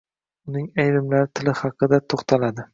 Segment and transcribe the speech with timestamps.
[0.51, 2.69] Uning ayrimlari tili haqida to‘xtaladi.